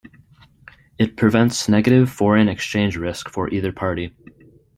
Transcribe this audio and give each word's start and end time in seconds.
It 0.97 1.15
prevents 1.15 1.69
negative 1.69 2.09
foreign 2.11 2.49
exchange 2.49 2.97
risk 2.97 3.29
for 3.29 3.51
either 3.51 3.71
party. 3.71 4.11